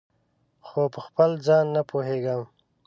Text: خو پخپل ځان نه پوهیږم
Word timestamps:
خو 0.67 0.81
پخپل 0.95 1.31
ځان 1.45 1.65
نه 1.75 1.81
پوهیږم 1.89 2.41